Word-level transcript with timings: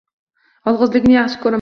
Yolg`izlikni 0.71 1.19
yaxshi 1.19 1.43
ko`raman 1.47 1.49